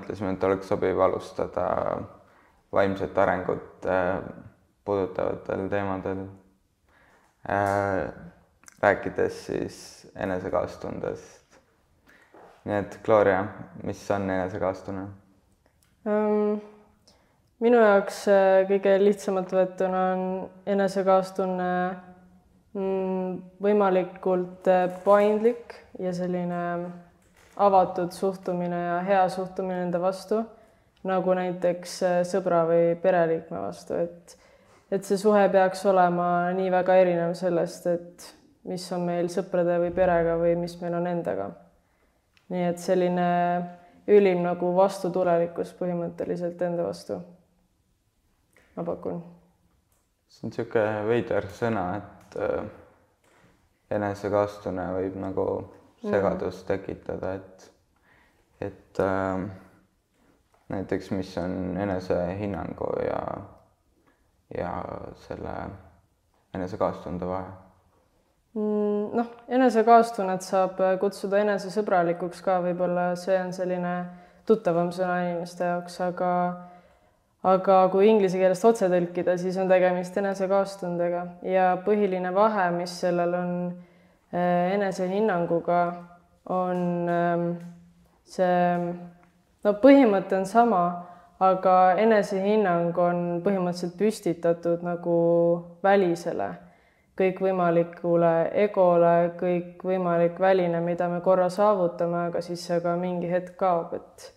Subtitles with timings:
[0.00, 1.66] mõtlesime, et oleks sobiv alustada
[2.72, 4.22] vaimset arengut äh,
[4.84, 6.24] puudutavatel teemadel.
[7.50, 8.12] Äh,
[8.82, 9.76] rääkides siis
[10.16, 11.38] enesekaastundest.
[12.64, 13.44] nii et Gloria,
[13.88, 15.06] mis on enesekaastunne
[16.04, 16.60] um,?
[17.60, 20.24] minu jaoks äh, kõige lihtsamalt võetuna on
[20.68, 21.70] enesekaastunne
[22.76, 24.68] mm, võimalikult
[25.04, 26.60] paindlik ja selline
[27.60, 30.42] avatud suhtumine ja hea suhtumine enda vastu,
[31.08, 34.36] nagu näiteks äh, sõbra või pereliikme vastu, et
[34.90, 38.24] et see suhe peaks olema nii väga erinev sellest, et
[38.66, 41.50] mis on meil sõprade või perega või mis meil on endaga.
[42.50, 43.28] nii et selline
[44.10, 47.20] ülim nagu vastutulelikkus põhimõtteliselt enda vastu
[48.76, 49.22] ma pakun.
[50.28, 52.64] see on niisugune veider sõna, et äh,
[53.90, 55.46] enesekaastunne võib nagu
[56.02, 56.66] segadust mm.
[56.66, 57.72] tekitada, et,
[58.60, 59.48] et äh,
[60.70, 63.22] näiteks, mis on enesehinnangu ja,
[64.58, 64.72] ja
[65.26, 65.56] selle
[66.54, 67.50] enesekaastunde vahe
[68.54, 69.12] mm,?
[69.20, 73.94] noh, enesekaastunnet saab kutsuda enesesõbralikuks ka, võib-olla see on selline
[74.48, 76.32] tuttavam sõna inimeste jaoks, aga
[77.46, 83.36] aga kui inglise keelest otse tõlkida, siis on tegemist enesekaastundega ja põhiline vahe, mis sellel
[83.38, 83.54] on
[84.32, 85.80] enesehinnanguga,
[86.50, 87.46] on ehm,
[88.30, 88.94] see,
[89.64, 90.82] no põhimõte on sama,
[91.40, 95.20] aga enesehinnang on põhimõtteliselt püstitatud nagu
[95.82, 96.50] välisele,
[97.20, 103.96] kõikvõimalikule egole, kõikvõimalik väline, mida me korra saavutame, aga siis see ka mingi hetk kaob,
[103.98, 104.30] et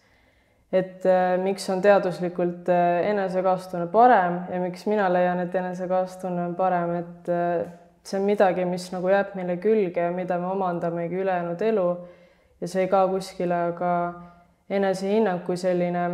[0.73, 6.55] et äh, miks on teaduslikult äh, enesekaastunne parem ja miks mina leian, et enesekaastunne on
[6.57, 7.67] parem, et äh,
[8.03, 11.87] see on midagi, mis nagu jääb meile külge ja mida me omandamegi ülejäänud elu
[12.61, 13.91] ja see ei kao kuskile, aga
[14.69, 16.05] enesehinnang kui selline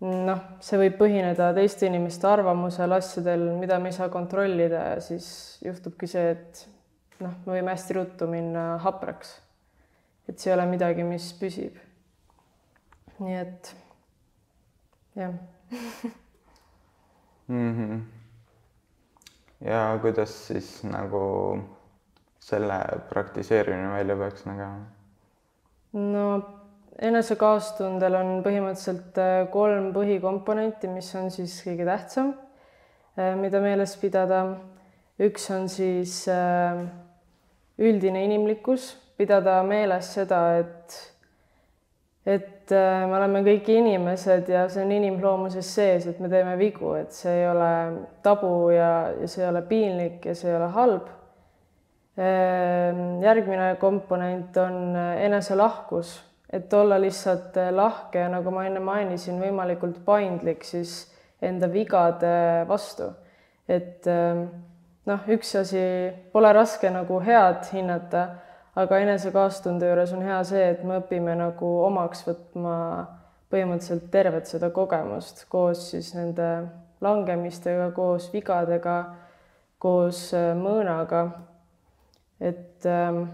[0.00, 5.28] noh, see võib põhineda teiste inimeste arvamusel, asjadel, mida me ei saa kontrollida ja siis
[5.64, 6.64] juhtubki see, et
[7.20, 9.38] noh, me võime hästi ruttu minna hapraks.
[10.28, 11.80] et see ei ole midagi, mis püsib
[13.20, 13.76] nii et
[15.16, 15.32] jah
[17.48, 17.72] mm.
[17.76, 18.00] -hmm.
[19.64, 21.58] Ja kuidas siis nagu
[22.40, 22.78] selle
[23.08, 24.86] praktiseerimine välja peaks nägema?
[25.92, 26.24] no
[27.00, 32.34] enesekaastundel on põhimõtteliselt äh, kolm põhikomponenti, mis on siis kõige tähtsam,
[33.18, 34.42] äh, mida meeles pidada.
[35.20, 36.80] üks on siis äh,
[37.78, 40.96] üldine inimlikkus, pidada meeles seda, et
[42.26, 46.92] et äh, me oleme kõik inimesed ja see on inimloomuses sees, et me teeme vigu,
[46.98, 47.70] et see ei ole
[48.24, 51.08] tabu ja, ja see ei ole piinlik ja see ei ole halb.
[52.20, 56.18] Ähm, järgmine komponent on äh, eneselahkus,
[56.52, 61.06] et olla lihtsalt äh, lahke ja nagu ma enne mainisin, võimalikult paindlik siis
[61.40, 63.08] enda vigade vastu.
[63.70, 64.44] et ähm,
[65.06, 65.80] noh, üks asi,
[66.32, 68.26] pole raske nagu head hinnata
[68.78, 72.76] aga enesekaastunde juures on hea see, et me õpime nagu omaks võtma
[73.50, 76.50] põhimõtteliselt tervet seda kogemust koos siis nende
[77.02, 78.96] langemistega, koos vigadega,
[79.80, 81.30] koos äh, mõõnaga.
[82.40, 83.24] et, ähm,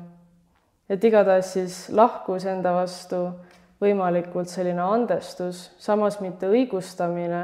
[0.89, 3.21] et igatahes siis lahkus enda vastu,
[3.83, 7.43] võimalikult selline andestus, samas mitte õigustamine,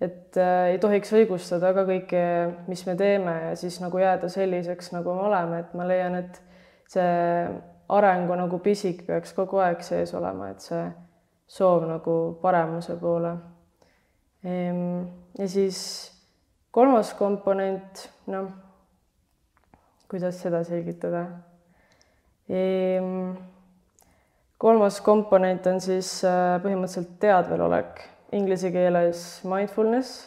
[0.00, 2.22] et äh, ei tohiks õigustada ka kõike,
[2.68, 6.40] mis me teeme ja siis nagu jääda selliseks, nagu me oleme, et ma leian, et
[6.90, 7.48] see
[7.88, 10.84] arengu nagu pisik peaks kogu aeg sees olema, et see
[11.46, 13.36] soov nagu paremuse poole.
[14.46, 15.06] Ehm,
[15.38, 15.80] ja siis
[16.74, 18.50] kolmas komponent, noh,
[20.10, 21.26] kuidas seda selgitada?
[22.50, 23.36] Ehm,
[24.58, 28.02] kolmas komponent on siis äh, põhimõtteliselt teadvelolek,
[28.36, 30.26] inglise keeles mindfulness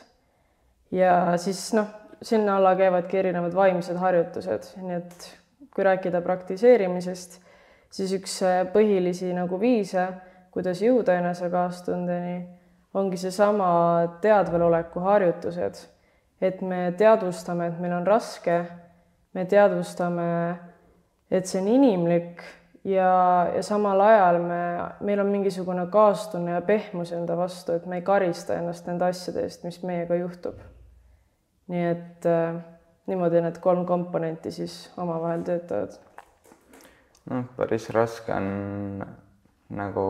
[0.95, 1.89] ja siis noh,
[2.21, 5.27] sinna alla käivadki erinevad vaimsed harjutused, nii et
[5.79, 7.37] kui rääkida praktiseerimisest,
[7.87, 10.09] siis üks äh, põhilisi nagu viise,
[10.51, 12.33] kuidas jõuda enesekaastundeni,
[12.99, 13.69] ongi seesama
[14.19, 15.85] teadveloleku harjutused.
[16.41, 18.57] et me teadvustame, et meil on raske,
[19.33, 20.27] me teadvustame,
[21.31, 22.43] et see on inimlik
[22.83, 24.59] ja, ja samal ajal me,
[24.99, 29.47] meil on mingisugune kaastunne ja pehmus enda vastu, et me ei karista ennast nende asjade
[29.47, 30.59] eest, mis meiega juhtub.
[31.71, 32.59] nii et äh,
[33.09, 35.97] niimoodi need kolm komponenti siis omavahel töötavad.
[37.29, 39.05] noh, päris raske on
[39.69, 40.05] nagu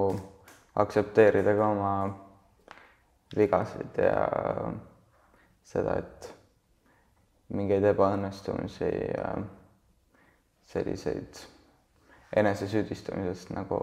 [0.80, 1.94] aktsepteerida ka oma
[3.38, 4.26] vigasid ja
[5.68, 6.34] seda, et
[7.54, 9.34] mingeid ebaõnnestumisi ja
[10.70, 11.42] selliseid
[12.40, 13.80] enesesüüdistamisest nagu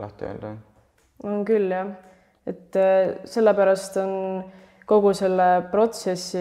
[0.00, 0.54] lahti öelda.
[1.24, 1.92] on küll jah,
[2.46, 4.44] et äh, sellepärast on
[4.88, 6.40] kogu selle protsessi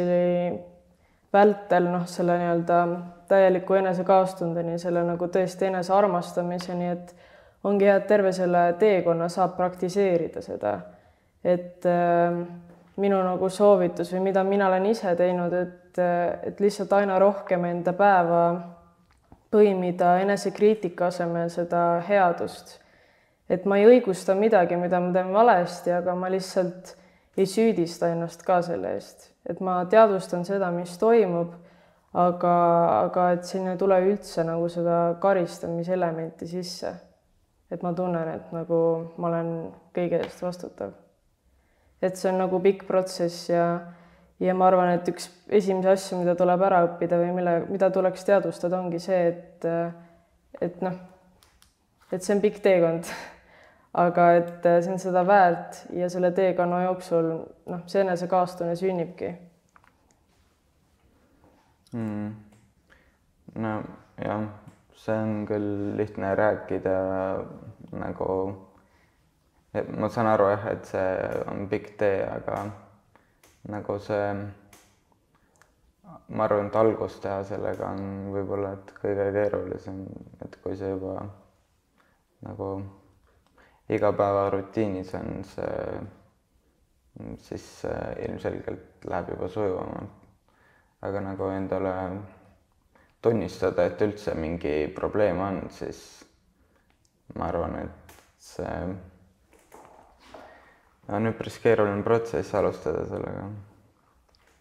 [1.34, 2.80] vältel noh, selle nii-öelda
[3.30, 7.14] täieliku enesekaastundeni, selle nagu tõesti enesearmastamiseni, et
[7.64, 10.80] ongi hea, et terve selle teekonna saab praktiseerida seda.
[11.44, 12.42] et äh,
[13.00, 16.00] minu nagu soovitus või mida mina olen ise teinud, et,
[16.44, 18.44] et lihtsalt aina rohkem enda päeva
[19.54, 22.78] põimida enesekriitika asemel seda headust.
[23.50, 26.94] et ma ei õigusta midagi, mida ma teen valesti, aga ma lihtsalt
[27.38, 31.54] ei süüdista ennast ka selle eest, et ma teadvustan seda, mis toimub,
[32.18, 32.56] aga,
[33.06, 36.96] aga et sinna ei tule üldse nagu seda karistamiselementi sisse.
[37.70, 38.78] et ma tunnen, et nagu
[39.22, 39.50] ma olen
[39.94, 40.94] kõige eest vastutav.
[42.02, 43.66] et see on nagu pikk protsess ja,
[44.40, 48.24] ja ma arvan, et üks esimesi asju, mida tuleb ära õppida või mille, mida tuleks
[48.26, 49.66] teadvustada, ongi see, et,
[50.62, 50.96] et noh,
[52.12, 53.10] et see on pikk teekond
[53.94, 57.30] aga et äh, see on seda väärt ja selle teekonna jooksul
[57.66, 59.34] noh, see enesekaastumine sünnibki.
[61.94, 62.34] Mm..
[63.56, 63.72] no
[64.22, 64.44] jah,
[64.94, 66.94] see on küll lihtne rääkida
[67.98, 68.36] nagu,
[69.74, 71.10] et ma saan aru jah, et see
[71.50, 72.62] on pikk tee, aga
[73.74, 74.30] nagu see,
[76.30, 80.04] ma arvan, et algust teha sellega on võib-olla, et kõige keerulisem,
[80.46, 81.24] et kui see juba
[82.46, 82.72] nagu
[83.90, 86.02] igapäevarutiinis on see,
[87.38, 87.66] siis
[88.28, 90.18] ilmselgelt läheb juba sujuvamalt.
[91.02, 91.94] aga nagu endale
[93.22, 96.02] tunnistada, et üldse mingi probleem on, siis
[97.36, 98.76] ma arvan, et see
[101.10, 103.48] on üpris keeruline protsess alustada sellega.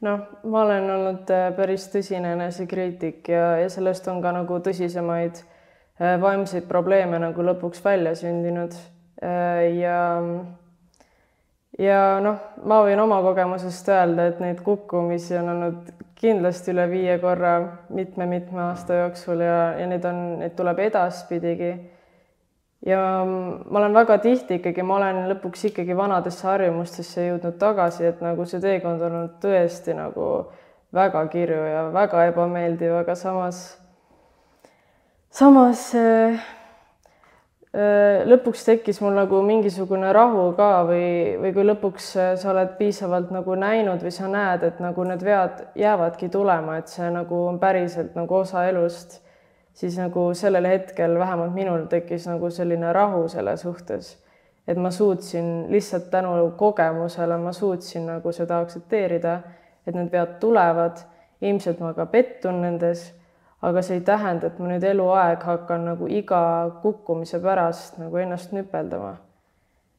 [0.07, 5.43] noh, ma olen olnud äh, päris tõsine enesekriitik ja, ja sellest on ka nagu tõsisemaid
[5.43, 8.77] äh, vaimseid probleeme nagu lõpuks välja sündinud
[9.23, 10.01] ja,
[11.79, 17.19] ja noh, ma võin oma kogemusest öelda, et neid kukkumisi on olnud kindlasti üle viie
[17.23, 17.55] korra
[17.95, 21.73] mitme-mitme aasta jooksul ja, ja neid on, neid tuleb edaspidigi.
[22.87, 28.23] ja ma olen väga tihti ikkagi, ma olen lõpuks ikkagi vanadesse harjumustesse jõudnud tagasi, et
[28.23, 30.29] nagu see teekond on olnud tõesti nagu
[30.95, 33.63] väga kirju ja väga ebameeldiv, aga samas,
[35.31, 36.39] samas äh,
[37.73, 42.07] lõpuks tekkis mul nagu mingisugune rahu ka või, või kui lõpuks
[42.41, 46.89] sa oled piisavalt nagu näinud või sa näed, et nagu need vead jäävadki tulema, et
[46.89, 49.21] see nagu on päriselt nagu osa elust,
[49.77, 54.17] siis nagu sellel hetkel vähemalt minul tekkis nagu selline rahu selle suhtes.
[54.69, 59.39] et ma suutsin lihtsalt tänu kogemusele, ma suutsin nagu seda aktsepteerida,
[59.87, 60.99] et need vead tulevad,
[61.41, 63.15] ilmselt ma ka pettun nendes
[63.63, 66.43] aga see ei tähenda, et ma nüüd eluaeg hakkan nagu iga
[66.83, 69.17] kukkumise pärast nagu ennast nüpeldama.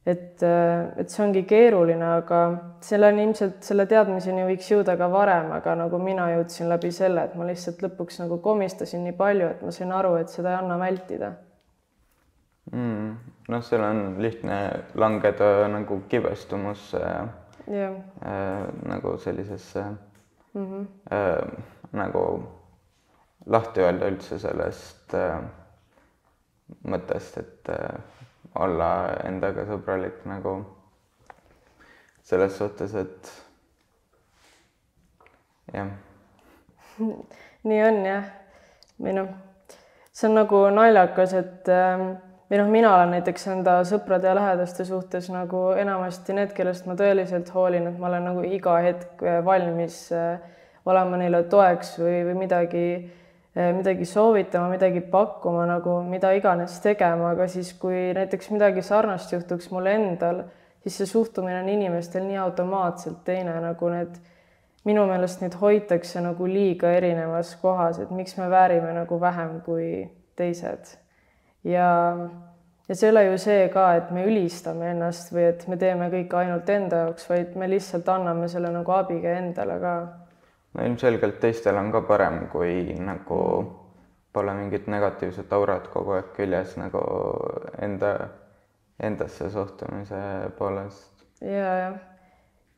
[0.05, 2.37] et, et see ongi keeruline, aga
[2.81, 7.35] selleni ilmselt, selle teadmiseni võiks jõuda ka varem, aga nagu mina jõudsin läbi selle, et
[7.35, 10.79] ma lihtsalt lõpuks nagu komistasin nii palju, et ma sain aru, et seda ei anna
[10.81, 11.33] vältida
[12.71, 13.11] mm,.
[13.53, 14.59] noh, seal on lihtne
[14.95, 17.27] langeda nagu kibestumusse ja
[17.67, 17.93] yeah.
[18.25, 19.83] äh, nagu sellisesse
[20.53, 20.87] mm -hmm.
[21.13, 22.43] äh, nagu
[23.49, 25.39] lahti öelda üldse sellest äh,
[26.89, 27.97] mõttest, et äh,
[28.59, 28.89] olla
[29.25, 30.59] endaga sõbralik nagu
[32.29, 33.31] selles suhtes, et
[35.73, 35.89] jah.
[36.99, 38.31] nii on jah,
[39.01, 39.31] või noh,
[40.13, 42.05] see on nagu naljakas, et äh,
[42.49, 46.97] või noh, mina olen näiteks enda sõprade ja lähedaste suhtes nagu enamasti need, kellest ma
[46.99, 50.37] tõeliselt hoolin, et ma olen nagu iga hetk valmis äh,
[50.89, 52.85] olema neile toeks või, või midagi
[53.59, 59.71] midagi soovitama, midagi pakkuma nagu mida iganes tegema, aga siis, kui näiteks midagi sarnast juhtuks
[59.73, 60.43] mul endal,
[60.83, 64.19] siis see suhtumine on inimestel nii automaatselt teine, nagu need,
[64.87, 69.89] minu meelest neid hoitakse nagu liiga erinevas kohas, et miks me väärime nagu vähem kui
[70.39, 70.95] teised.
[71.63, 71.89] ja,
[72.87, 76.07] ja see ei ole ju see ka, et me ülistame ennast või et me teeme
[76.13, 79.95] kõike ainult enda jaoks, vaid me lihtsalt anname selle nagu abiga endale ka
[80.73, 83.39] no ilmselgelt teistel on ka parem, kui nagu
[84.33, 87.01] pole mingit negatiivset aurat kogu aeg küljes nagu
[87.81, 88.13] enda,
[89.01, 90.21] endasse suhtumise
[90.57, 91.25] poolest.
[91.41, 91.89] ja, ja,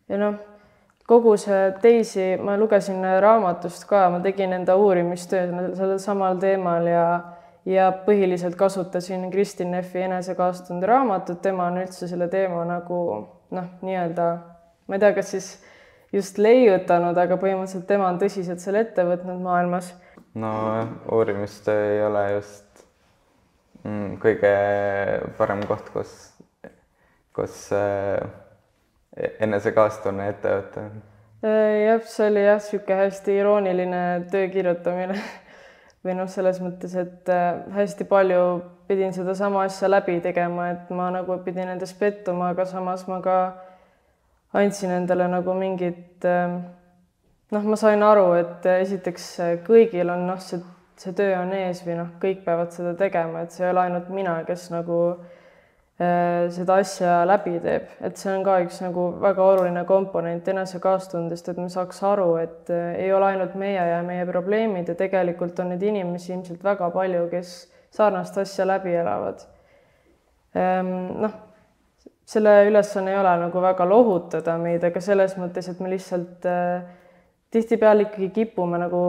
[0.09, 0.39] ja noh,
[1.07, 7.05] kogu see teisi, ma lugesin raamatust ka, ma tegin enda uurimistööd sellel samal teemal ja
[7.65, 13.01] ja põhiliselt kasutasin Kristin Neffi enesekaastunde raamatut, tema on üldse selle teema nagu
[13.53, 14.29] noh, nii-öelda
[14.87, 15.49] ma ei tea, kas siis
[16.11, 19.93] just leiutanud, aga põhimõtteliselt tema on tõsiselt selle ette võtnud maailmas.
[20.33, 20.51] no
[21.11, 22.85] uurimistöö ei ole just
[23.83, 24.53] mm, kõige
[25.37, 26.15] parem koht, kus,
[27.35, 28.19] kus äh,
[29.39, 30.85] enesekaastunne ette võtta.
[31.43, 35.17] jah, see oli jah, niisugune hästi irooniline töö kirjutamine
[36.05, 38.45] või noh, selles mõttes, et äh, hästi palju
[38.91, 43.37] pidin sedasama asja läbi tegema, et ma nagu pidin endas pettuma, aga samas ma ka
[44.53, 46.59] andsin endale nagu mingit äh,
[47.51, 49.27] noh, ma sain aru, et esiteks
[49.67, 50.61] kõigil on noh, see,
[50.99, 54.09] see töö on ees või noh, kõik peavad seda tegema, et see ei ole ainult
[54.13, 59.49] mina, kes nagu äh, seda asja läbi teeb, et see on ka üks nagu väga
[59.53, 64.25] oluline komponent enesekaastundest, et me saaks aru, et äh, ei ole ainult meie ja meie
[64.29, 67.55] probleemid ja tegelikult on neid inimesi ilmselt väga palju, kes
[67.91, 69.43] sarnast asja läbi elavad
[70.55, 70.93] ähm,.
[71.25, 71.39] noh,
[72.31, 76.83] selle ülesanne ei ole nagu väga lohutada meid, aga selles mõttes, et me lihtsalt äh,
[77.51, 79.01] tihtipeale ikkagi kipume nagu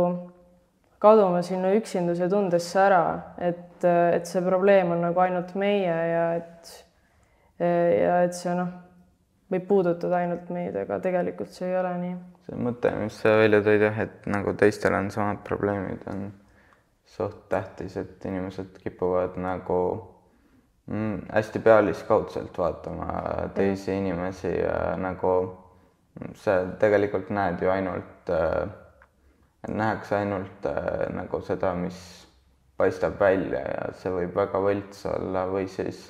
[1.02, 3.04] kaduma sinna üksinduse tundesse ära,
[3.42, 6.78] et, et see probleem on nagu ainult meie ja et
[7.62, 8.70] ja et see noh,
[9.52, 12.14] võib puudutada ainult meid, aga tegelikult see ei ole nii.
[12.46, 16.24] see mõte, mis sa välja tõid jah, et nagu teistel on samad probleemid, on
[17.12, 19.78] suht tähtis, et inimesed kipuvad nagu
[20.86, 23.22] mm, hästi pealiskaudselt vaatama
[23.54, 23.98] teisi ja.
[23.98, 25.34] inimesi ja nagu
[26.34, 28.68] sa tegelikult näed ju ainult äh,,
[29.68, 31.98] nähakse ainult äh, nagu seda, mis
[32.76, 36.04] paistab välja ja see võib väga võlts olla või siis,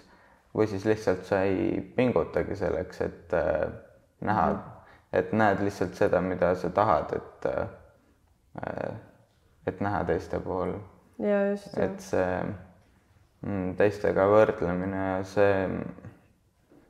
[0.55, 3.69] või siis lihtsalt sa ei pingutagi selleks, et äh,
[4.21, 4.99] näha mm, -hmm.
[5.13, 8.93] et näed lihtsalt seda, mida sa tahad, et äh,
[9.67, 10.75] et näha teiste puhul.
[11.19, 11.79] ja just.
[11.79, 12.55] et see mm,
[13.77, 15.55] teistega võrdlemine ja see,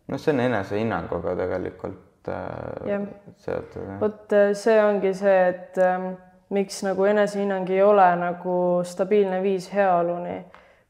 [0.09, 3.07] noh, see on enesehinnanguga tegelikult äh,
[3.41, 3.95] seotud.
[4.03, 6.11] vot äh, see ongi see, et ähm,
[6.53, 10.43] miks nagu enesehinnang ei ole nagu stabiilne viis heaoluni,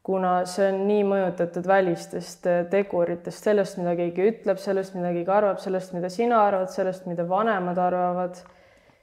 [0.03, 5.31] kuna see on nii mõjutatud välistest äh, teguritest, sellest, mida keegi ütleb, sellest, mida keegi
[5.31, 8.43] arvab, sellest, mida sina arvad, sellest, mida vanemad arvavad,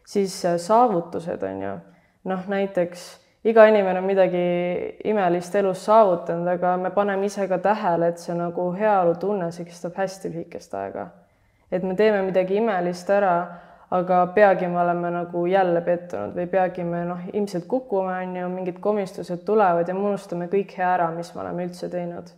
[0.04, 1.78] siis äh, saavutused on ju
[2.28, 3.08] noh, näiteks
[3.43, 4.43] iga inimene on midagi
[5.08, 9.96] imelist elus saavutanud, aga me paneme ise ka tähele, et see nagu heaolutunne, see kestab
[9.98, 11.10] hästi lühikest aega
[11.72, 13.36] et me teeme midagi imelist ära,
[13.93, 18.50] aga peagi me oleme nagu jälle pettunud või peagi me noh, ilmselt kukume, on ju,
[18.53, 22.29] mingid komistused tulevad ja me unustame kõik hea ära, mis me oleme üldse teinud.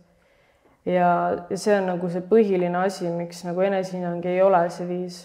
[0.84, 1.10] ja,
[1.48, 5.20] ja see on nagu see põhiline asi, miks nagu enesehinnang ei ole see viis.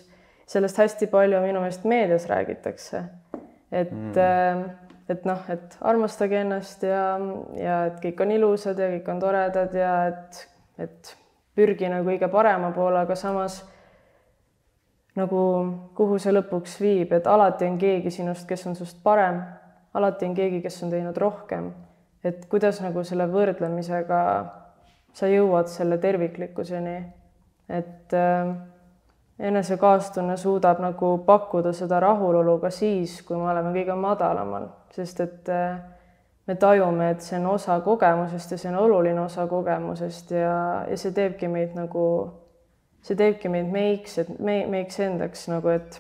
[0.47, 3.03] sellest hästi palju minu meelest meedias räägitakse,
[3.71, 4.69] et mm.
[5.09, 7.03] Et noh, et armastage ennast ja,
[7.55, 10.43] ja et kõik on ilusad ja kõik on toredad ja et,
[10.83, 11.15] et
[11.57, 13.61] pürgi nagu kõige parema poole, aga samas
[15.17, 15.41] nagu
[15.97, 19.41] kuhu see lõpuks viib, et alati on keegi sinust, kes on sinust parem,
[19.97, 21.73] alati on keegi, kes on teinud rohkem.
[22.23, 24.21] et kuidas nagu selle võrdlemisega
[25.15, 26.95] sa jõuad selle terviklikkuseni,
[27.69, 28.49] et äh,
[29.39, 35.51] enesekaastunne suudab nagu pakkuda seda rahulolu ka siis, kui me oleme kõige madalamal, sest et
[35.53, 35.77] äh,
[36.47, 40.57] me tajume, et see on osa kogemusest ja see on oluline osa kogemusest ja,
[40.89, 42.07] ja see teebki meid nagu
[43.05, 45.99] see teebki meid meiks, et me, meiks endaks nagu, et,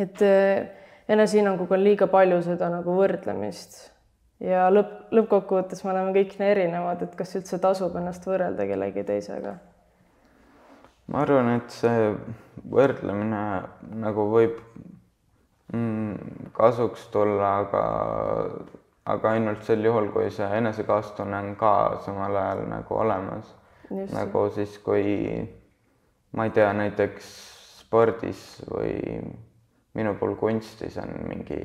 [0.00, 0.64] et eh,
[1.08, 3.78] enesehinnanguga on liiga palju seda nagu võrdlemist
[4.44, 9.06] ja lõpp, lõppkokkuvõttes me oleme kõik nii erinevad, et kas üldse tasub ennast võrrelda kellegi
[9.06, 9.58] teisega?
[11.06, 12.12] Ma arvan, et see
[12.70, 13.42] võrdlemine
[14.00, 14.56] nagu võib
[15.74, 17.84] mm, kasuks tulla, aga,
[19.14, 21.74] aga ainult sel juhul, kui see enesekaastunne on ka
[22.06, 23.54] samal ajal nagu olemas.
[24.14, 25.44] nagu siis, kui
[26.32, 27.26] ma ei tea, näiteks
[27.82, 28.96] spordis või
[29.94, 31.60] minu puhul kunstis on mingi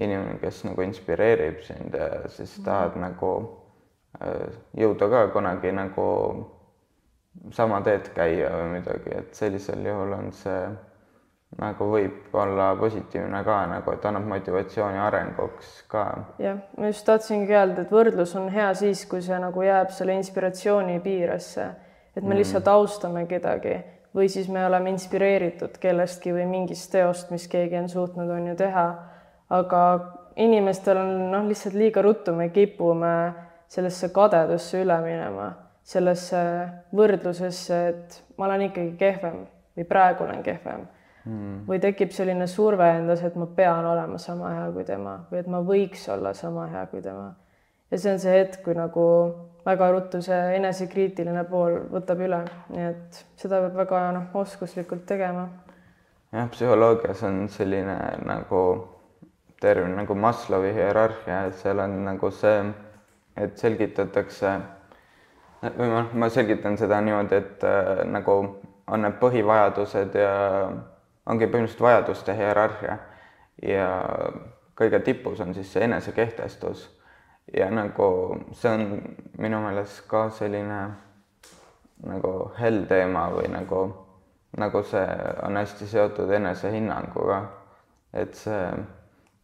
[0.00, 2.64] inimene, kes nagu inspireerib sind ja siis mhm.
[2.64, 3.08] tahad mm -hmm.
[3.08, 3.58] nagu
[4.22, 6.06] äh, jõuda ka kunagi nagu
[7.56, 10.62] sama teed käia või midagi, et sellisel juhul on see
[11.58, 16.06] nagu võib olla positiivne ka nagu, et annab motivatsiooni arenguks ka.
[16.38, 20.14] jah, ma just tahtsingi öelda, et võrdlus on hea siis, kui see nagu jääb selle
[20.20, 21.70] inspiratsiooni piiresse
[22.16, 22.38] et me mm.
[22.40, 23.76] lihtsalt austame kedagi
[24.16, 28.56] või siis me oleme inspireeritud kellestki või mingist teost, mis keegi on suutnud, on ju,
[28.58, 28.86] teha.
[29.54, 29.82] aga
[30.36, 33.14] inimestel on noh, lihtsalt liiga ruttu me kipume
[33.70, 35.52] sellesse kadedusse üle minema,
[35.90, 36.40] sellesse
[36.94, 39.44] võrdlusesse, et ma olen ikkagi kehvem
[39.76, 40.84] või praegu olen kehvem
[41.24, 41.62] mm..
[41.68, 45.50] või tekib selline surve endas, et ma pean olema sama hea kui tema või et
[45.50, 47.32] ma võiks olla sama hea kui tema.
[47.90, 49.06] ja see on see hetk, kui nagu
[49.66, 55.48] väga ruttu see enesekriitiline pool võtab üle, nii et seda peab väga noh, oskuslikult tegema.
[56.32, 58.64] jah, psühholoogias on selline nagu
[59.60, 62.62] termin nagu Maslowi hierarhia, et seal on nagu see,
[63.36, 64.54] et selgitatakse
[65.62, 68.36] või noh, ma selgitan seda niimoodi, et äh, nagu
[68.90, 70.32] on need põhivajadused ja
[71.30, 72.96] ongi põhimõtteliselt vajaduste hierarhia
[73.62, 73.90] ja
[74.78, 76.88] kõige tipus on siis see enesekehtestus
[77.54, 78.08] ja nagu
[78.56, 78.86] see on
[79.38, 80.80] minu meelest ka selline
[82.06, 83.80] nagu hell teema või nagu,
[84.58, 85.06] nagu see
[85.44, 87.42] on hästi seotud enesehinnanguga.
[88.12, 88.62] et see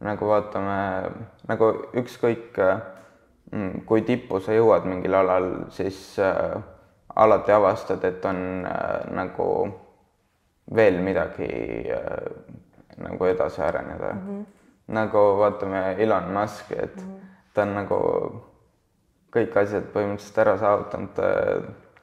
[0.03, 0.79] nagu vaatame
[1.49, 3.06] nagu ükskõik mm,
[3.87, 6.57] kui tippu sa jõuad mingil alal, siis äh,
[7.17, 9.49] alati avastad, et on äh, nagu
[10.75, 11.47] veel midagi
[11.95, 12.27] äh,
[12.97, 14.21] nagu edasi areneda mm.
[14.27, 14.45] -hmm.
[14.87, 17.21] nagu vaatame Elon Musk'i, et mm -hmm.
[17.55, 18.01] ta on nagu
[19.37, 21.23] kõik asjad põhimõtteliselt ära saavutanud, ta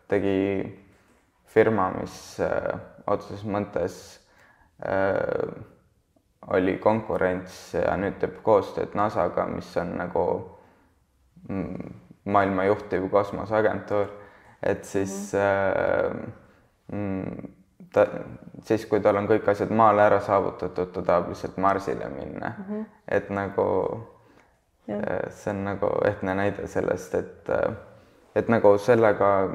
[0.08, 0.80] tegi
[1.46, 4.20] firma, mis äh, otseses mõttes
[4.86, 5.64] äh,
[6.48, 10.53] oli konkurents ja nüüd teeb koostööd NASA-ga, mis on nagu mm,
[12.26, 14.08] maailma juhtiv kosmoseagentuur
[14.64, 15.34] et siis
[16.92, 17.48] mm -hmm.
[17.94, 18.08] ta,
[18.62, 22.64] siis kui tal on kõik asjad maale ära saavutatud, ta tahab lihtsalt Marsile minna mm.
[22.70, 22.86] -hmm.
[23.08, 24.00] et nagu
[24.88, 24.96] ja.
[24.96, 27.76] Äh, see on nagu ehtne näide sellest, et, äh,
[28.36, 29.50] et nagu sellega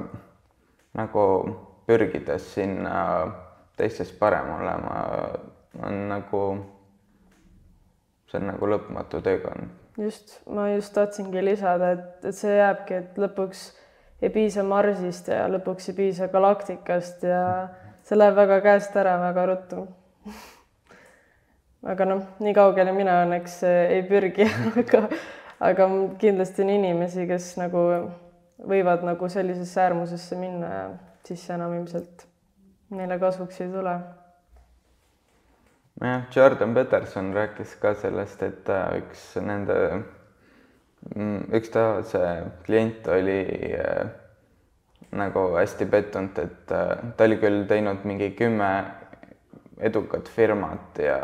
[0.94, 3.28] nagu pürgides sinna
[3.76, 5.04] teistest parem olema
[5.82, 6.66] on nagu,
[8.26, 9.68] see on nagu lõpmatu teekond.
[9.98, 13.64] Just, ma just tahtsingi lisada, et, et see jääbki, et lõpuks
[14.22, 17.42] ei piisa Marsist ja lõpuks ei piisa galaktikast ja
[18.06, 19.84] see läheb väga käest ära väga ruttu
[21.92, 24.48] aga noh, nii kaugele mina õnneks ei pürgi
[24.82, 25.04] aga,
[25.70, 25.90] aga
[26.22, 27.84] kindlasti on inimesi, kes nagu
[28.58, 30.88] võivad nagu sellisesse äärmusesse minna ja
[31.28, 32.26] siis enam ilmselt
[32.90, 33.94] neile kasuks ei tule.
[36.00, 39.78] Jah, Jordan Peterson rääkis ka sellest, et üks nende
[41.06, 42.30] Mm, üks ta, see
[42.66, 43.38] klient oli
[43.78, 44.08] äh,
[45.16, 48.70] nagu hästi pettunud, et äh, ta oli küll teinud mingi kümme
[49.78, 51.18] edukat firmat ja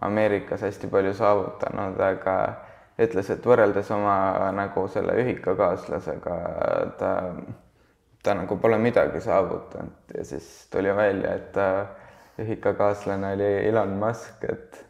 [0.00, 2.36] Ameerikas hästi palju saavutanud, aga
[3.04, 4.16] ütles, et võrreldes oma
[4.56, 6.38] nagu selle ühikakaaslasega
[6.98, 7.12] ta,
[8.24, 10.16] ta nagu pole midagi saavutanud.
[10.16, 11.68] Ja siis tuli välja, et ta
[12.38, 14.84] ühikakaaslane oli Elon Musk, et,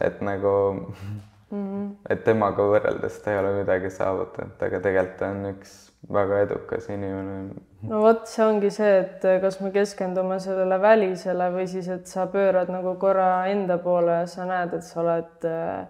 [0.00, 1.14] et nagu mm.
[1.50, 1.86] -hmm.
[2.08, 5.78] et temaga võrreldes ta ei ole midagi saavutanud, aga tegelikult ta on üks
[6.08, 7.54] väga edukas inimene.
[7.82, 12.26] no vot, see ongi see, et kas me keskendume sellele välisele või siis, et sa
[12.30, 15.86] pöörad nagu korra enda poole ja sa näed, et sa oled äh,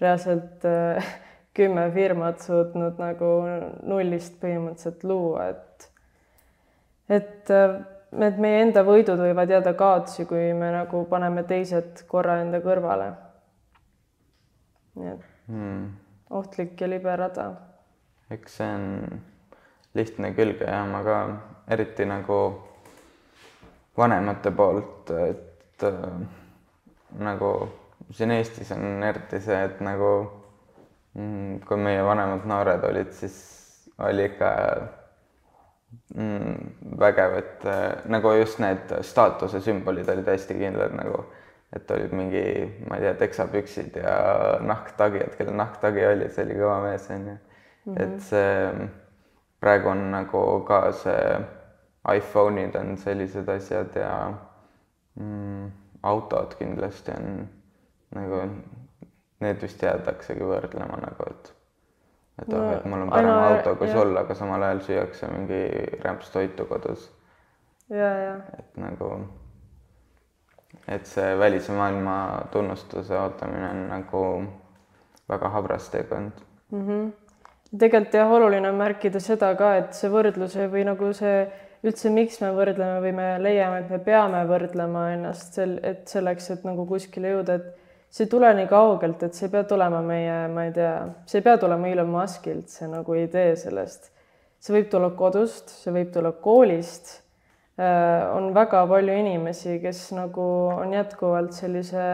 [0.00, 1.14] reaalselt äh,
[1.56, 3.32] kümme firmat suutnud nagu
[3.82, 5.90] nullist põhimõtteliselt luua, et
[7.08, 7.78] et äh,
[8.22, 13.12] et meie enda võidud võivad jääda kaotsi, kui me nagu paneme teised korra enda kõrvale
[14.96, 15.88] nii et hmm.
[16.30, 17.50] ohtlik ja libe rada.
[18.30, 18.86] eks see on
[19.94, 21.18] lihtne külge ja ma ka
[21.76, 22.38] eriti nagu
[23.96, 26.16] vanemate poolt, et äh,
[27.18, 27.52] nagu
[28.12, 30.10] siin Eestis on eriti see, et nagu
[31.14, 33.36] mm, kui meie vanemad noored olid, siis
[33.98, 34.50] oli ikka
[36.14, 41.24] mm, vägev, et äh, nagu just need staatuse sümbolid olid hästi kindlad nagu
[41.76, 42.44] et olid mingi,
[42.88, 44.14] ma ei tea, teksapüksid ja
[44.64, 47.36] nahktagijad, kellel nahktagi oli, see oli kõva mees, onju.
[47.86, 47.96] Mhm.
[48.02, 48.88] et see
[49.62, 51.36] praegu on nagu ka see
[52.16, 54.12] iPhone'id on sellised asjad ja
[55.14, 55.70] mm,
[56.02, 57.48] autod kindlasti on
[58.14, 58.40] nagu,
[59.40, 61.52] need vist jäädaksegi võrdlema nagu, et
[62.42, 65.60] et no,, et mul on parem aina, auto kui sul, aga samal ajal süüakse mingi
[66.04, 67.10] rämps toitu kodus.
[67.90, 68.38] ja, ja.
[68.58, 69.10] et nagu
[70.88, 72.16] et see välise maailma
[72.52, 74.24] tunnustuse ootamine on nagu
[75.28, 76.88] väga habras teekond mm.
[76.88, 77.12] -hmm.
[77.78, 81.46] tegelikult jah, oluline on märkida seda ka, et see võrdlus või nagu see
[81.86, 86.50] üldse, miks me võrdleme või me leiame, et me peame võrdlema ennast sel, et selleks,
[86.50, 87.85] et nagu kuskile jõuda, et
[88.16, 90.96] see ei tule nii kaugelt, et see ei pea tulema meie, ma ei tea,
[91.28, 94.10] see ei pea tulema Elon Muskilt, see nagu idee sellest.
[94.58, 97.18] see võib tulla kodust, see võib tulla koolist
[97.76, 102.04] Äh, on väga palju inimesi, kes nagu on jätkuvalt sellise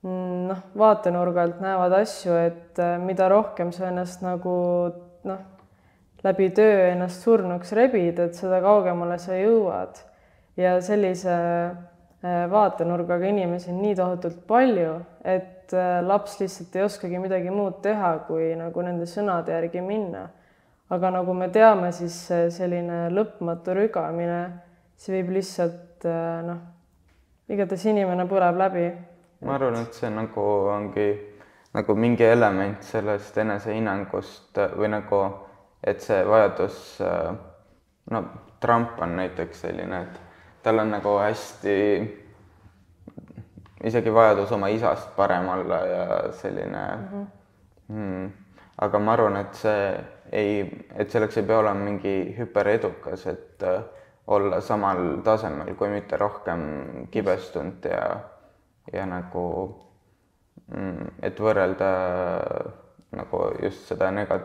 [0.00, 4.54] mm, noh, vaatenurga alt näevad asju, et äh, mida rohkem sa ennast nagu
[5.28, 5.42] noh,
[6.24, 10.00] läbi töö ennast surnuks rebid, et seda kaugemale sa jõuad.
[10.56, 11.36] ja sellise
[12.22, 15.70] vaatenurgaga inimesi on nii tohutult palju, et
[16.02, 20.24] laps lihtsalt ei oskagi midagi muud teha, kui nagu nende sõnade järgi minna
[20.90, 22.16] aga nagu me teame, siis
[22.54, 24.40] selline lõpmatu rügamine,
[24.98, 26.62] see võib lihtsalt äh, noh,
[27.52, 28.86] igatahes inimene põleb läbi.
[29.44, 31.08] ma arvan, et see nagu ongi
[31.76, 35.20] nagu mingi element sellest enesehinnangust äh, või nagu,
[35.84, 37.36] et see vajadus, äh,
[38.10, 38.24] no
[38.60, 40.27] Trump on näiteks selline, et
[40.62, 41.76] tal on nagu hästi
[43.84, 47.26] isegi vajadus oma isast parem olla ja selline mm, -hmm.
[47.88, 48.32] hmm,
[48.78, 53.82] aga ma arvan, et see ei, et selleks ei pea olema mingi hüperedukas, et äh,
[54.26, 56.60] olla samal tasemel, kui mitte rohkem
[57.10, 58.20] kibestunud ja,
[58.92, 59.44] ja nagu
[60.74, 61.90] mm, et võrrelda
[63.16, 64.42] nagu just seda nega-,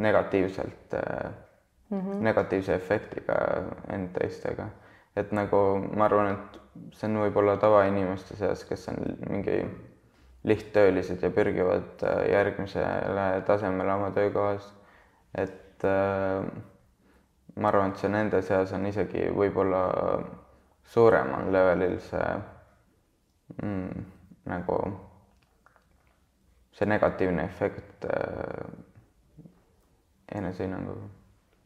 [0.00, 0.96] negatiivselt
[1.90, 2.20] mm, -hmm.
[2.20, 3.34] negatiivse efektiga
[3.88, 4.68] end teistega.
[5.16, 5.60] Et nagu
[5.96, 9.00] ma arvan, et see on võib-olla tavainimeste seas, kes on
[9.30, 9.60] mingi
[10.46, 14.72] lihttöölised ja pürgivad äh, järgmisele tasemele oma töökohas.
[15.34, 16.44] et äh,
[17.56, 19.82] ma arvan, et see nende seas on isegi võib-olla
[20.86, 22.28] suuremal levelil see
[23.62, 24.04] mm,
[24.52, 24.78] nagu
[26.76, 28.68] see negatiivne efekt äh,
[30.34, 31.08] enesehinnanguga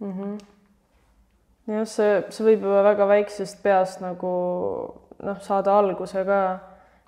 [0.00, 0.12] mm.
[0.12, 0.38] -hmm.
[1.70, 4.32] Jah, see, see võib juba väga väiksest peast nagu
[5.22, 6.40] noh, saada alguse ka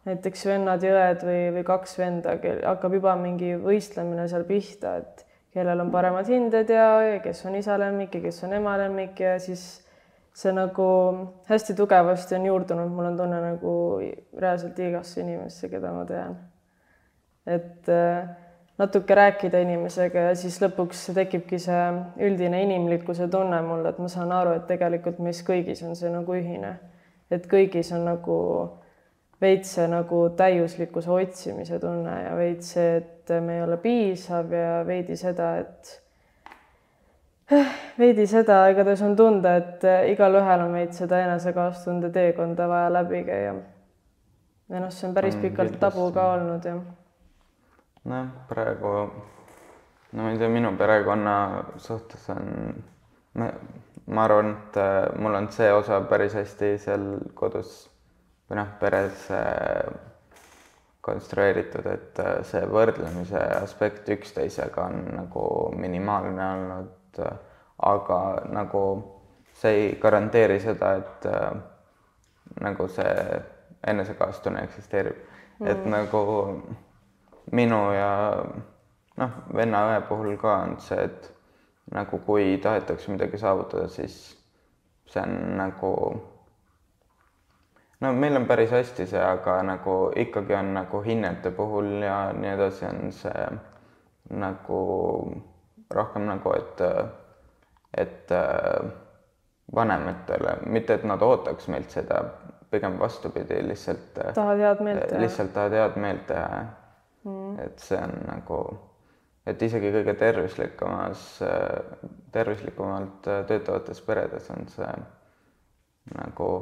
[0.07, 2.35] näiteks vennad ja õed või, või kaks venda,
[2.67, 7.57] hakkab juba mingi võistlemine seal pihta, et kellel on paremad hinded ja, ja kes on
[7.59, 9.67] isa lemmik ja kes on ema lemmik ja siis
[10.35, 10.87] see nagu
[11.49, 13.75] hästi tugevasti on juurdunud, mul on tunne nagu
[14.41, 16.39] reaalselt igasse inimesse, keda ma tean.
[17.47, 18.29] et äh,
[18.79, 21.83] natuke rääkida inimesega ja siis lõpuks tekibki see
[22.25, 26.37] üldine inimlikkuse tunne mul, et ma saan aru, et tegelikult meis kõigis on see nagu
[26.37, 26.77] ühine,
[27.31, 28.39] et kõigis on nagu
[29.43, 34.79] veits see nagu täiuslikkuse otsimise tunne ja veits see, et me ei ole piisav ja
[34.87, 35.99] veidi seda, et
[38.03, 43.55] veidi seda igatahes on tunda, et igalühel on veits seda enesekaastunde teekonda vaja läbi käia.
[44.73, 46.83] ja noh, see on päris on pikalt tabu ka olnud jah.
[48.05, 48.95] Nojah, praegu
[50.13, 51.37] no ma ei tea, minu perekonna
[51.81, 52.51] suhtes on,
[53.39, 53.49] ma,
[54.25, 57.07] arvan, et äh, mul on see osa päris hästi seal
[57.39, 57.93] kodus
[58.51, 59.89] või noh, peres äh,
[61.01, 65.47] konstrueeritud, et äh, see võrdlemise aspekt üksteisega on nagu
[65.81, 67.33] minimaalne olnud, äh,
[67.89, 68.21] aga
[68.53, 68.85] nagu
[69.57, 71.27] see ei garanteeri seda, et
[72.63, 73.41] nagu see
[73.89, 76.23] enesekaastunne eksisteerib mm., et nagu
[77.53, 78.11] minu ja
[79.21, 81.31] noh, venna-õe puhul ka on see, et
[81.93, 84.19] nagu kui tahetakse midagi saavutada, siis
[85.13, 85.93] see on nagu
[88.01, 92.55] no meil on päris hästi see, aga nagu ikkagi on nagu hinnete puhul ja nii
[92.57, 93.47] edasi on see
[94.33, 94.83] nagu
[95.93, 96.81] rohkem nagu, et,
[97.99, 98.33] et
[99.75, 102.23] vanematele, mitte et nad ootaks meilt seda,
[102.73, 104.15] pigem vastupidi, lihtsalt.
[104.35, 105.21] tahad head meelt teha.
[105.21, 106.63] lihtsalt tahad head meelt teha.
[107.59, 108.59] Et see on nagu,
[109.47, 111.25] et isegi kõige tervislikumas,
[112.33, 114.93] tervislikumalt töötavates peredes on see
[116.15, 116.53] nagu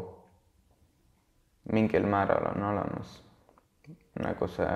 [1.72, 3.22] mingil määral on olemas
[4.20, 4.70] nagu see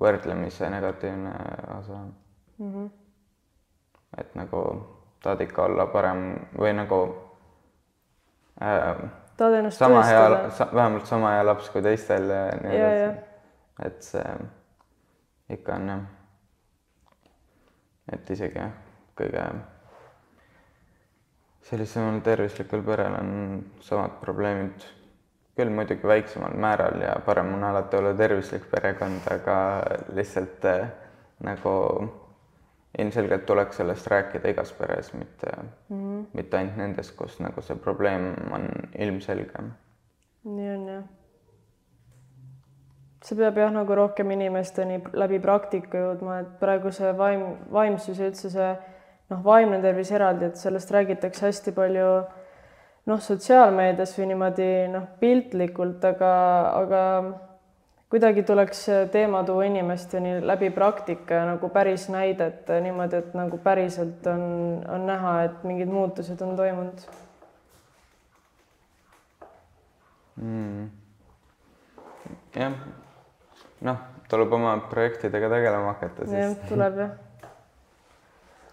[0.00, 1.32] võrdlemise negatiivne
[1.78, 1.98] osa
[2.58, 2.72] mm.
[2.74, 2.90] -hmm.
[4.18, 4.62] et nagu
[5.22, 6.22] tahad ikka olla parem
[6.58, 7.00] või nagu
[8.62, 9.02] äh,
[9.36, 13.20] tahad ennast sama hea sa,, vähemalt sama hea laps kui teistel ja nii edasi.
[13.84, 14.24] et see
[15.50, 16.06] ikka on jah,
[18.12, 18.70] et isegi
[19.18, 19.44] kõige
[21.70, 23.34] sellisemal tervislikul perel on
[23.84, 24.86] samad probleemid
[25.58, 29.56] küll muidugi väiksemal määral ja parem on alati olla tervislik perekond, aga
[30.16, 30.88] lihtsalt äh,
[31.44, 31.74] nagu
[32.98, 35.52] ilmselgelt tuleks sellest rääkida igas peres, mitte
[35.88, 38.66] mm, mitte ainult nendes, kus nagu see probleem on
[38.98, 39.64] ilmselge.
[40.44, 41.04] nii on jah.
[43.24, 48.30] See peab jah, nagu rohkem inimesteni läbi praktika jõudma, et praegu see vaim, vaimsus ja
[48.30, 48.70] üldse see
[49.30, 52.08] noh, vaimne tervis eraldi, et sellest räägitakse hästi palju
[53.10, 56.32] noh, sotsiaalmeedias või niimoodi noh, piltlikult, aga,
[56.80, 57.02] aga
[58.10, 64.26] kuidagi tuleks teema tuua inimesteni läbi praktika ja nagu päris näidet niimoodi, et nagu päriselt
[64.26, 64.44] on,
[64.88, 67.04] on näha, et mingid muutused on toimunud.
[70.40, 70.88] Mm..
[72.56, 72.72] jah,
[73.86, 76.38] noh, tuleb oma projektidega tegelema hakata siis.
[76.38, 77.14] jah, tuleb jah.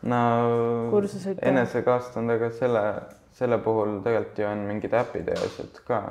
[0.07, 0.23] no
[1.41, 2.83] enesekaastundega selle
[3.37, 6.01] selle puhul tegelikult ju on mingid äpid ja asjad ka.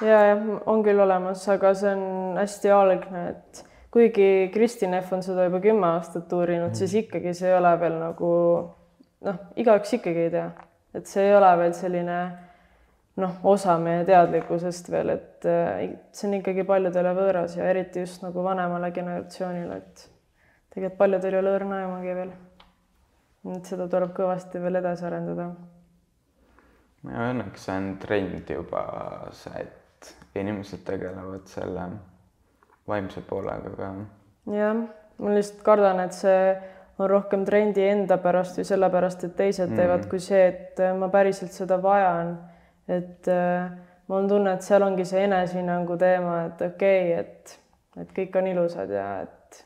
[0.00, 3.62] ja, jah, on küll olemas, aga see on hästi algne, et
[3.92, 7.74] kuigi Kristi Neff on seda juba kümme aastat uurinud mm., siis ikkagi see ei ole
[7.80, 8.30] veel nagu
[9.28, 10.48] noh, igaüks ikkagi ei tea,
[10.96, 12.18] et see ei ole veel selline
[13.22, 18.24] noh, osa meie teadlikkusest veel, et äh, see on ikkagi paljudele võõras ja eriti just
[18.24, 20.04] nagu vanemale generatsioonile, et
[20.74, 22.34] tegelikult paljudel ei ole õrna aimagi veel.
[23.56, 25.48] et seda tuleb kõvasti veel edasi arendada.
[27.06, 28.84] ja õnneks see on trend juba
[29.32, 31.88] see, et inimesed tegelevad selle
[32.88, 33.92] vaimse poolega ka.
[34.52, 34.82] jah,
[35.18, 36.40] ma lihtsalt kardan, et see
[36.98, 39.80] on rohkem trendi enda pärast või sellepärast, et teised mm.
[39.80, 42.36] teevad, kui see, et ma päriselt seda vajan.
[42.88, 43.70] Et äh,
[44.06, 47.58] mul on tunne, et seal ongi see enesehinnangu teema, et okei okay,, et,
[48.02, 49.62] et kõik on ilusad ja et,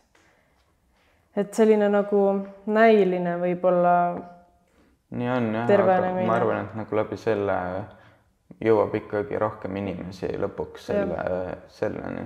[1.43, 2.25] et selline nagu
[2.67, 3.95] näiline võib-olla.
[5.11, 7.57] nii on jah, aga ma arvan, et nagu läbi selle
[8.61, 11.25] jõuab ikkagi rohkem inimesi lõpuks selle,
[11.73, 12.25] selleni,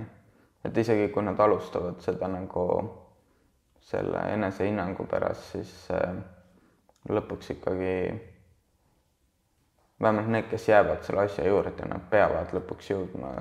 [0.65, 2.65] et isegi kui nad alustavad seda nagu
[3.85, 6.15] selle enesehinnangu pärast, siis äh,
[7.11, 7.97] lõpuks ikkagi
[10.01, 13.31] vähemalt need, kes jäävad selle asja juurde, nad peavad lõpuks jõudma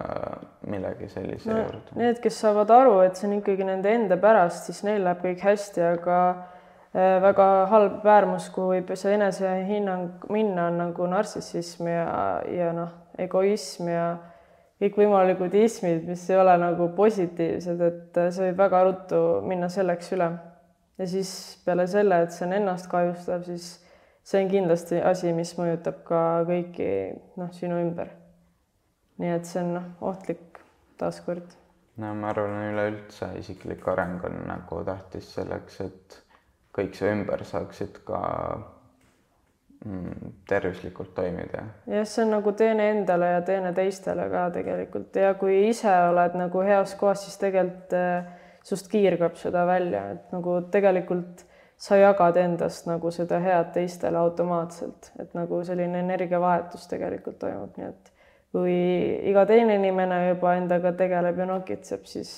[0.71, 1.97] millegi sellise no, juurde.
[1.99, 5.43] Need, kes saavad aru, et see on ikkagi nende enda pärast, siis neil läheb kõik
[5.43, 12.07] hästi, aga äh, väga halb äärmus, kuhu võib see enesehinnang minna, on nagu nartsissism ja,
[12.47, 14.07] ja noh, egoism ja
[14.83, 20.31] kõikvõimalikud ismid, mis ei ole nagu positiivsed, et see võib väga ruttu minna selleks üle.
[20.99, 21.31] ja siis
[21.67, 23.84] peale selle, et see on ennast kahjustav, siis
[24.25, 26.89] see on kindlasti asi, mis mõjutab ka kõiki
[27.41, 28.13] noh, sinu ümber.
[29.23, 30.61] nii et see on noh, ohtlik
[30.99, 31.57] taaskord.
[31.97, 36.23] no ma arvan, üleüldse isiklik areng on nagu tähtis selleks, et
[36.75, 38.23] kõik su ümber saaksid ka
[39.85, 41.63] Mm, tervislikult toimida.
[41.87, 46.39] jah, see on nagu teene endale ja teene teistele ka tegelikult ja kui ise oled
[46.41, 48.31] nagu heas kohas, siis tegelikult äh,
[48.65, 51.45] sust kiirgab seda välja, et nagu tegelikult
[51.77, 57.89] sa jagad endast nagu seda head teistele automaatselt, et nagu selline energiavahetus tegelikult toimub, nii
[57.89, 58.13] et
[58.55, 58.77] kui
[59.31, 62.31] iga teine inimene juba endaga tegeleb ja nokitseb, siis,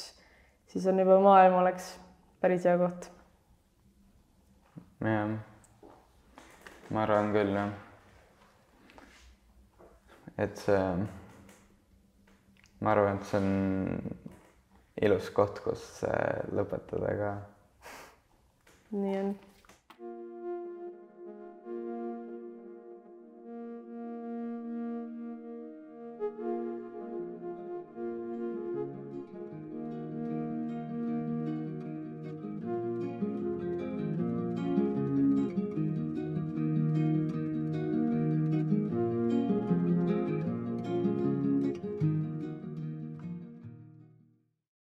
[0.72, 1.92] siis on juba maailm oleks
[2.40, 3.10] päris hea koht.
[5.04, 5.36] jah
[6.90, 7.70] ma arvan küll jah.
[10.38, 10.82] et see,
[12.80, 13.48] ma arvan, et see on
[15.08, 15.82] ilus koht, kus
[16.54, 17.32] lõpetada ka.
[18.90, 19.34] Nii on